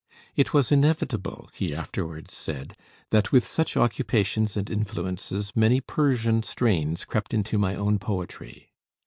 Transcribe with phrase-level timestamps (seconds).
[0.35, 2.75] "It was inevitable," he afterwards said,
[3.11, 8.71] "that with such occupations and influences many Persian strains crept into my own poetry."